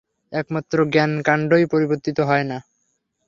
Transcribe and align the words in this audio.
একমাত্র 0.33 0.77
জ্ঞানকাণ্ডই 0.93 1.65
পরিবর্তিত 1.65 2.17
হয় 2.21 2.45
না। 2.45 2.57